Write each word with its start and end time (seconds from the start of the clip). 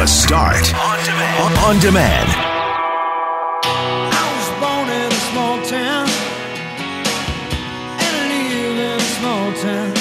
The 0.00 0.06
Start 0.06 0.74
on 0.74 1.04
demand. 1.04 1.58
On 1.58 1.78
demand. 1.78 2.28
I 3.62 4.24
was 4.34 4.48
born 4.58 4.88
in 4.88 5.12
a 5.12 5.20
small 5.28 5.60
town 5.66 6.08
and 8.00 8.16
I 8.16 8.32
live 8.48 8.78
in 8.78 8.96
a 8.96 9.00
small 9.18 9.52
town. 9.60 9.92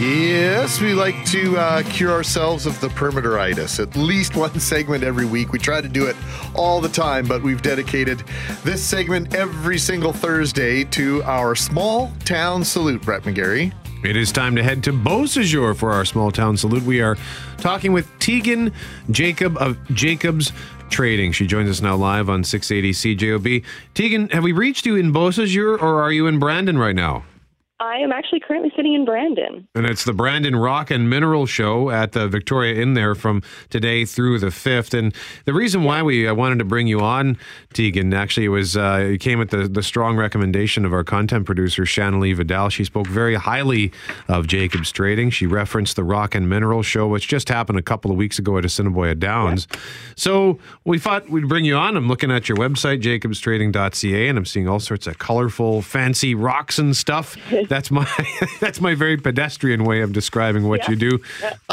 Yes, 0.00 0.80
we 0.80 0.94
like 0.94 1.24
to 1.32 1.58
uh, 1.58 1.82
cure 1.82 2.12
ourselves 2.12 2.64
of 2.64 2.80
the 2.80 2.90
perimeteritis. 2.90 3.80
At 3.80 3.96
least 3.96 4.36
one 4.36 4.60
segment 4.60 5.02
every 5.02 5.26
week. 5.26 5.50
We 5.50 5.58
try 5.58 5.80
to 5.80 5.88
do 5.88 6.06
it 6.06 6.14
all 6.54 6.80
the 6.80 6.88
time, 6.88 7.26
but 7.26 7.42
we've 7.42 7.60
dedicated 7.60 8.22
this 8.62 8.84
segment 8.84 9.34
every 9.34 9.78
single 9.78 10.12
Thursday 10.12 10.84
to 10.84 11.24
our 11.24 11.56
small 11.56 12.12
town 12.24 12.62
salute, 12.62 13.02
Brett 13.02 13.22
McGarry. 13.22 13.72
It 14.04 14.16
is 14.16 14.30
time 14.30 14.54
to 14.54 14.62
head 14.62 14.84
to 14.84 14.92
Beausejour 14.92 15.76
for 15.76 15.90
our 15.90 16.04
small 16.04 16.30
town 16.30 16.56
salute. 16.56 16.84
We 16.84 17.00
are 17.00 17.16
talking 17.56 17.92
with 17.92 18.08
Tegan 18.20 18.72
Jacob 19.10 19.56
of 19.58 19.76
Jacobs 19.92 20.52
Trading. 20.88 21.32
She 21.32 21.48
joins 21.48 21.68
us 21.68 21.82
now 21.82 21.96
live 21.96 22.30
on 22.30 22.44
680 22.44 23.16
CJOB. 23.16 23.64
Tegan, 23.94 24.28
have 24.28 24.44
we 24.44 24.52
reached 24.52 24.86
you 24.86 24.94
in 24.94 25.12
Beausejour 25.12 25.82
or 25.82 26.00
are 26.00 26.12
you 26.12 26.28
in 26.28 26.38
Brandon 26.38 26.78
right 26.78 26.94
now? 26.94 27.24
I 27.80 27.98
am 27.98 28.10
actually 28.10 28.40
currently 28.40 28.72
sitting 28.74 28.94
in 28.94 29.04
Brandon. 29.04 29.68
And 29.76 29.86
it's 29.86 30.02
the 30.02 30.12
Brandon 30.12 30.56
Rock 30.56 30.90
and 30.90 31.08
Mineral 31.08 31.46
Show 31.46 31.90
at 31.90 32.10
the 32.10 32.26
Victoria 32.26 32.82
Inn 32.82 32.94
there 32.94 33.14
from 33.14 33.40
today 33.70 34.04
through 34.04 34.40
the 34.40 34.48
5th. 34.48 34.98
And 34.98 35.14
the 35.44 35.54
reason 35.54 35.84
why 35.84 36.02
we 36.02 36.26
I 36.26 36.32
wanted 36.32 36.58
to 36.58 36.64
bring 36.64 36.88
you 36.88 37.00
on, 37.00 37.38
Tegan, 37.72 38.12
actually, 38.12 38.46
it 38.46 38.50
was 38.50 38.76
uh, 38.76 39.10
it 39.12 39.18
came 39.20 39.40
at 39.40 39.50
the, 39.50 39.68
the 39.68 39.84
strong 39.84 40.16
recommendation 40.16 40.84
of 40.84 40.92
our 40.92 41.04
content 41.04 41.46
producer, 41.46 41.86
Shannon 41.86 42.18
Lee 42.18 42.32
Vidal. 42.32 42.68
She 42.68 42.82
spoke 42.82 43.06
very 43.06 43.36
highly 43.36 43.92
of 44.26 44.48
Jacobs 44.48 44.90
Trading. 44.90 45.30
She 45.30 45.46
referenced 45.46 45.94
the 45.94 46.04
Rock 46.04 46.34
and 46.34 46.48
Mineral 46.48 46.82
Show, 46.82 47.06
which 47.06 47.28
just 47.28 47.48
happened 47.48 47.78
a 47.78 47.82
couple 47.82 48.10
of 48.10 48.16
weeks 48.16 48.40
ago 48.40 48.58
at 48.58 48.64
Assiniboia 48.64 49.14
Downs. 49.14 49.68
So 50.16 50.58
we 50.84 50.98
thought 50.98 51.30
we'd 51.30 51.48
bring 51.48 51.64
you 51.64 51.76
on. 51.76 51.96
I'm 51.96 52.08
looking 52.08 52.32
at 52.32 52.48
your 52.48 52.58
website, 52.58 53.02
jacobstrading.ca, 53.02 54.28
and 54.28 54.36
I'm 54.36 54.46
seeing 54.46 54.66
all 54.66 54.80
sorts 54.80 55.06
of 55.06 55.18
colorful, 55.18 55.80
fancy 55.80 56.34
rocks 56.34 56.80
and 56.80 56.96
stuff. 56.96 57.36
That's 57.74 57.90
my 57.90 58.06
that's 58.60 58.80
my 58.80 58.94
very 58.94 59.16
pedestrian 59.16 59.84
way 59.84 60.00
of 60.00 60.12
describing 60.12 60.68
what 60.68 60.80
Yeah. 60.84 60.90
you 60.90 60.96
do. 60.96 61.18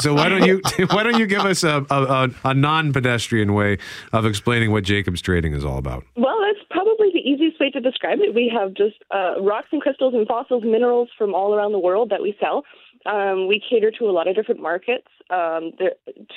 So 0.00 0.14
why 0.14 0.28
don't 0.28 0.44
you 0.44 0.60
why 0.90 1.02
don't 1.04 1.18
you 1.18 1.26
give 1.26 1.44
us 1.44 1.62
a, 1.62 1.86
a, 1.90 2.28
a, 2.44 2.54
non-pedestrian 2.54 3.54
way 3.54 3.78
of 4.12 4.26
explaining 4.26 4.72
what 4.72 4.84
Jacobs 4.84 5.20
Trading 5.20 5.54
is 5.54 5.64
all 5.64 5.78
about? 5.78 6.04
Well, 6.16 6.36
that's 6.40 6.64
probably 6.70 7.10
the 7.12 7.20
easiest 7.20 7.60
way 7.60 7.70
to 7.70 7.80
describe 7.80 8.18
it. 8.20 8.34
We 8.34 8.52
have 8.56 8.74
just 8.74 8.96
uh, 9.14 9.40
rocks 9.40 9.68
and 9.72 9.80
crystals 9.80 10.14
and 10.14 10.26
fossils, 10.26 10.64
minerals 10.64 11.08
from 11.16 11.34
all 11.34 11.54
around 11.54 11.72
the 11.72 11.78
world 11.78 12.10
that 12.10 12.22
we 12.22 12.36
sell. 12.40 12.64
Um, 13.06 13.48
we 13.48 13.60
cater 13.68 13.90
to 13.98 14.04
a 14.06 14.12
lot 14.12 14.28
of 14.28 14.34
different 14.34 14.60
markets, 14.62 15.08
um, 15.30 15.72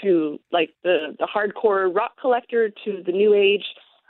to 0.01 0.39
like 0.51 0.71
the, 0.83 1.15
the 1.17 1.27
hardcore 1.27 1.93
rock 1.93 2.13
collector, 2.19 2.69
to 2.69 3.03
the 3.05 3.11
new 3.11 3.33
age 3.33 3.63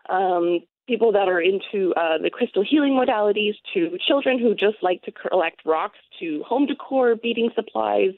um, 0.09 0.61
people 0.87 1.11
that 1.11 1.27
are 1.27 1.41
into 1.41 1.93
uh, 1.95 2.17
the 2.17 2.29
crystal 2.31 2.63
healing 2.67 2.93
modalities, 2.93 3.53
to 3.73 3.97
children 4.07 4.39
who 4.39 4.55
just 4.55 4.77
like 4.81 5.01
to 5.03 5.11
collect 5.11 5.61
rocks, 5.65 5.99
to 6.19 6.43
home 6.47 6.65
decor, 6.65 7.15
beading 7.15 7.49
supplies. 7.55 8.13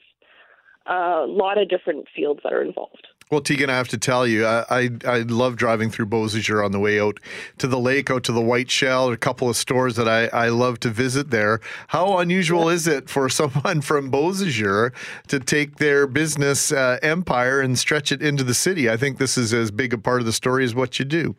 A 0.86 1.26
lot 1.28 1.58
of 1.58 1.68
different 1.68 2.06
fields 2.16 2.40
that 2.42 2.52
are 2.52 2.62
involved. 2.62 3.06
Well, 3.30 3.40
Tegan, 3.40 3.70
I 3.70 3.76
have 3.76 3.86
to 3.88 3.98
tell 3.98 4.26
you, 4.26 4.44
I, 4.44 4.64
I 4.68 4.90
I 5.06 5.18
love 5.20 5.54
driving 5.54 5.88
through 5.88 6.06
Beausejour 6.06 6.64
on 6.64 6.72
the 6.72 6.80
way 6.80 6.98
out 6.98 7.20
to 7.58 7.68
the 7.68 7.78
lake, 7.78 8.10
out 8.10 8.24
to 8.24 8.32
the 8.32 8.40
Whiteshell, 8.40 9.12
a 9.12 9.16
couple 9.16 9.48
of 9.48 9.56
stores 9.56 9.94
that 9.94 10.08
I, 10.08 10.26
I 10.26 10.48
love 10.48 10.80
to 10.80 10.88
visit 10.88 11.30
there. 11.30 11.60
How 11.88 12.18
unusual 12.18 12.68
is 12.68 12.88
it 12.88 13.08
for 13.08 13.28
someone 13.40 13.82
from 13.82 14.10
Beausejour 14.10 14.92
to 15.28 15.38
take 15.38 15.76
their 15.76 16.08
business 16.08 16.72
uh, 16.72 16.98
empire 17.02 17.60
and 17.60 17.78
stretch 17.78 18.10
it 18.10 18.20
into 18.20 18.42
the 18.42 18.54
city? 18.54 18.90
I 18.90 18.96
think 18.96 19.18
this 19.18 19.38
is 19.38 19.54
as 19.54 19.70
big 19.70 19.92
a 19.92 19.98
part 19.98 20.20
of 20.20 20.26
the 20.26 20.32
story 20.32 20.64
as 20.64 20.74
what 20.74 20.98
you 20.98 21.04
do. 21.04 21.36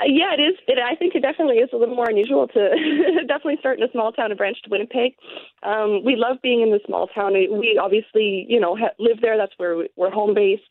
Uh, 0.00 0.04
yeah, 0.06 0.32
it 0.36 0.40
is. 0.40 0.56
It, 0.68 0.78
I 0.78 0.94
think 0.94 1.14
it 1.14 1.20
definitely 1.22 1.56
is 1.56 1.70
a 1.72 1.76
little 1.76 1.96
more 1.96 2.08
unusual 2.08 2.46
to 2.48 2.70
definitely 3.26 3.56
start 3.58 3.78
in 3.78 3.84
a 3.84 3.90
small 3.92 4.12
town 4.12 4.30
and 4.30 4.38
branch 4.38 4.58
to 4.62 4.70
Winnipeg. 4.70 5.14
Um, 5.62 6.04
we 6.04 6.14
love 6.16 6.36
being 6.42 6.60
in 6.62 6.70
the 6.70 6.80
small 6.86 7.08
town. 7.08 7.32
We 7.34 7.78
obviously, 7.82 8.46
you 8.48 8.60
know, 8.60 8.76
ha- 8.76 8.94
live 8.98 9.20
there. 9.20 9.36
That's 9.36 9.52
where 9.56 9.76
we- 9.76 9.90
we're 9.96 10.10
home 10.10 10.34
based. 10.34 10.70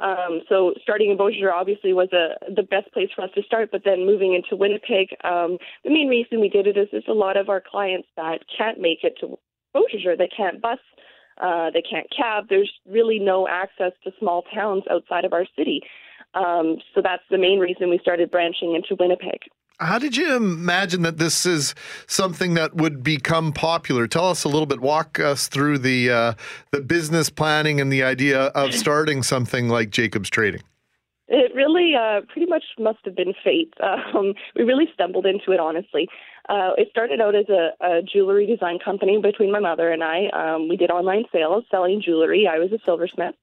Um, 0.00 0.42
so 0.48 0.74
starting 0.80 1.10
in 1.10 1.18
Beausejour 1.18 1.52
obviously 1.52 1.92
was 1.92 2.08
a, 2.12 2.36
the 2.54 2.62
best 2.62 2.92
place 2.92 3.08
for 3.16 3.22
us 3.22 3.30
to 3.34 3.42
start. 3.42 3.70
But 3.72 3.82
then 3.84 4.06
moving 4.06 4.32
into 4.34 4.54
Winnipeg, 4.54 5.08
um, 5.24 5.58
the 5.82 5.90
main 5.90 6.06
reason 6.08 6.40
we 6.40 6.48
did 6.48 6.68
it 6.68 6.76
is 6.76 6.86
there's 6.92 7.04
a 7.08 7.12
lot 7.12 7.36
of 7.36 7.48
our 7.48 7.60
clients 7.60 8.06
that 8.16 8.44
can't 8.56 8.80
make 8.80 9.02
it 9.02 9.16
to 9.20 9.38
Beausejour. 9.74 10.16
They 10.16 10.28
can't 10.28 10.62
bus. 10.62 10.78
Uh, 11.40 11.70
they 11.72 11.82
can't 11.82 12.06
cab. 12.16 12.44
There's 12.48 12.72
really 12.88 13.18
no 13.18 13.46
access 13.48 13.92
to 14.04 14.12
small 14.18 14.42
towns 14.54 14.84
outside 14.90 15.24
of 15.24 15.32
our 15.32 15.46
city. 15.56 15.82
Um, 16.34 16.78
so 16.94 17.00
that's 17.02 17.22
the 17.30 17.38
main 17.38 17.58
reason 17.58 17.90
we 17.90 17.98
started 17.98 18.30
branching 18.30 18.74
into 18.74 18.96
Winnipeg. 18.98 19.40
How 19.80 20.00
did 20.00 20.16
you 20.16 20.34
imagine 20.34 21.02
that 21.02 21.18
this 21.18 21.46
is 21.46 21.74
something 22.08 22.54
that 22.54 22.74
would 22.74 23.04
become 23.04 23.52
popular? 23.52 24.08
Tell 24.08 24.28
us 24.28 24.42
a 24.42 24.48
little 24.48 24.66
bit. 24.66 24.80
Walk 24.80 25.20
us 25.20 25.46
through 25.46 25.78
the 25.78 26.10
uh, 26.10 26.32
the 26.72 26.80
business 26.80 27.30
planning 27.30 27.80
and 27.80 27.92
the 27.92 28.02
idea 28.02 28.46
of 28.46 28.74
starting 28.84 29.22
something 29.22 29.68
like 29.68 29.90
Jacobs 29.90 30.28
Trading. 30.28 30.62
It 31.28 31.54
really 31.54 31.92
uh, 31.94 32.22
pretty 32.32 32.46
much 32.46 32.64
must 32.78 32.98
have 33.04 33.14
been 33.14 33.34
fate. 33.44 33.72
Um, 34.14 34.34
we 34.56 34.64
really 34.64 34.86
stumbled 34.94 35.26
into 35.26 35.52
it, 35.52 35.60
honestly. 35.60 36.08
Uh, 36.48 36.72
it 36.78 36.88
started 36.90 37.20
out 37.20 37.34
as 37.34 37.44
a, 37.48 37.70
a 37.80 38.02
jewelry 38.02 38.46
design 38.46 38.78
company 38.82 39.20
between 39.20 39.52
my 39.52 39.60
mother 39.60 39.92
and 39.92 40.02
I. 40.02 40.28
Um, 40.28 40.68
we 40.68 40.76
did 40.76 40.90
online 40.90 41.24
sales 41.30 41.64
selling 41.70 42.02
jewelry. 42.04 42.48
I 42.50 42.58
was 42.58 42.72
a 42.72 42.78
silversmith. 42.84 43.34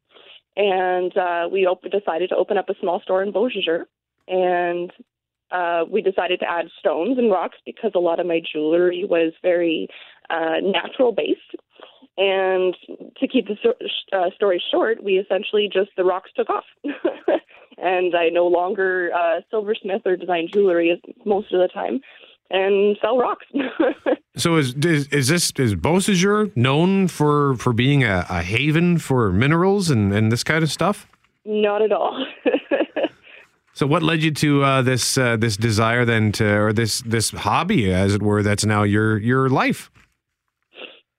And 0.58 1.16
uh, 1.18 1.50
we 1.52 1.66
op- 1.66 1.84
decided 1.84 2.30
to 2.30 2.36
open 2.36 2.58
up 2.58 2.70
a 2.70 2.76
small 2.80 3.02
store 3.02 3.24
in 3.24 3.34
Beausejour. 3.34 3.86
And 4.28 4.92
uh, 5.52 5.84
we 5.90 6.02
decided 6.02 6.40
to 6.40 6.50
add 6.50 6.68
stones 6.80 7.18
and 7.18 7.32
rocks 7.32 7.58
because 7.66 7.92
a 7.96 8.00
lot 8.00 8.20
of 8.20 8.26
my 8.26 8.42
jewelry 8.52 9.06
was 9.08 9.34
very 9.42 9.88
uh, 10.30 10.58
natural 10.62 11.12
based. 11.12 11.40
And 12.18 12.76
to 13.18 13.28
keep 13.28 13.48
the 13.48 13.58
so- 13.62 14.18
uh, 14.18 14.30
story 14.36 14.64
short, 14.72 15.04
we 15.04 15.18
essentially 15.18 15.70
just 15.72 15.92
the 15.98 16.06
rocks 16.06 16.32
took 16.36 16.50
off, 16.50 16.64
and 17.78 18.16
I 18.16 18.30
no 18.30 18.48
longer 18.48 19.12
uh, 19.14 19.42
silversmith 19.52 20.04
or 20.06 20.16
design 20.16 20.48
jewelry 20.52 21.02
most 21.26 21.52
of 21.54 21.60
the 21.60 21.68
time, 21.68 22.00
and 22.50 22.98
sell 23.02 23.18
rocks. 23.18 23.46
So 24.38 24.58
is 24.58 24.74
is, 24.74 25.08
is 25.14 25.30
this 25.30 25.54
is 25.58 25.76
Beausejour 25.76 26.58
known 26.58 27.08
for 27.08 27.56
for 27.56 27.72
being 27.72 28.04
a, 28.04 28.26
a 28.30 28.42
haven 28.42 28.98
for 28.98 29.32
minerals 29.32 29.90
and, 29.90 30.14
and 30.14 30.30
this 30.30 30.44
kind 30.44 30.62
of 30.62 30.70
stuff? 30.70 31.08
Not 31.46 31.82
at 31.82 31.94
all. 31.94 32.26
So 33.76 33.86
what 33.86 34.04
led 34.04 34.24
you 34.24 34.32
to 34.32 34.64
uh, 34.64 34.82
this 34.84 35.18
uh, 35.18 35.36
this 35.36 35.58
desire 35.58 36.06
then 36.06 36.32
to 36.34 36.46
or 36.46 36.72
this 36.72 37.02
this 37.02 37.32
hobby 37.32 37.94
as 37.94 38.16
it 38.16 38.22
were 38.22 38.42
that's 38.42 38.66
now 38.66 38.84
your 38.84 39.18
your 39.18 39.50
life? 39.50 39.92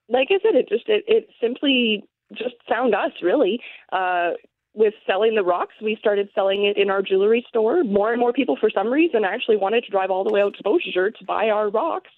like 0.09 0.28
I 0.31 0.38
said, 0.42 0.54
it 0.54 0.69
just 0.69 0.88
it, 0.88 1.04
it 1.06 1.28
simply 1.41 2.04
just 2.32 2.54
found 2.69 2.94
us 2.94 3.12
really. 3.22 3.60
Uh, 3.92 4.31
with 4.76 4.94
selling 5.06 5.34
the 5.34 5.42
rocks, 5.42 5.75
we 5.82 5.97
started 5.98 6.28
selling 6.34 6.66
it 6.66 6.76
in 6.76 6.91
our 6.91 7.03
jewelry 7.03 7.44
store. 7.48 7.82
More 7.82 8.12
and 8.12 8.20
more 8.20 8.32
people, 8.32 8.56
for 8.60 8.70
some 8.70 8.88
reason, 8.88 9.25
actually 9.25 9.56
wanted 9.56 9.84
to 9.84 9.91
drive 9.91 10.10
all 10.10 10.22
the 10.22 10.32
way 10.32 10.42
out 10.42 10.54
to 10.56 10.62
Beausejour 10.62 11.14
to 11.16 11.25
buy 11.25 11.48
our 11.48 11.70
rocks. 11.70 12.10